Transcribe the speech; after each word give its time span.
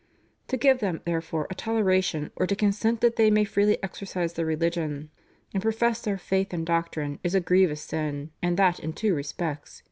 To 0.47 0.57
give 0.57 0.79
them, 0.79 1.01
therefore, 1.05 1.45
a 1.51 1.53
toleration, 1.53 2.31
or 2.35 2.47
to 2.47 2.55
consent 2.55 3.01
that 3.01 3.17
they 3.17 3.29
may 3.29 3.43
freely 3.43 3.77
exercise 3.83 4.33
their 4.33 4.47
religion, 4.47 5.11
and 5.53 5.61
profess 5.61 6.01
their 6.01 6.17
faith 6.17 6.55
and 6.55 6.65
doctrine 6.65 7.19
is 7.23 7.35
a 7.35 7.39
grievous 7.39 7.81
sin, 7.83 8.31
and 8.41 8.57
that 8.57 8.79
in 8.79 8.93
two 8.93 9.13
respects. 9.13 9.79